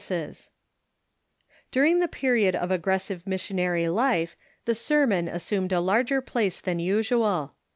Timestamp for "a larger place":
5.71-6.59